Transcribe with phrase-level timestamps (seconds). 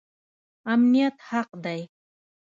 [0.73, 1.81] امنیت حق دی